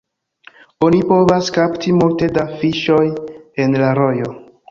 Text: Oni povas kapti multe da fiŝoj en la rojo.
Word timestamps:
Oni 0.87 1.01
povas 1.11 1.51
kapti 1.57 1.93
multe 1.99 2.31
da 2.39 2.47
fiŝoj 2.63 3.05
en 3.65 3.79
la 3.83 3.93
rojo. 4.03 4.35